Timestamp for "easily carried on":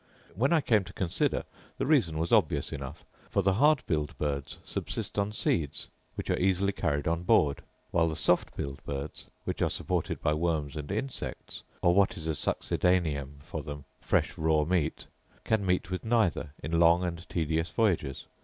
6.39-7.21